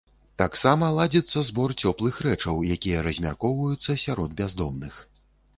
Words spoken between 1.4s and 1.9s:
збор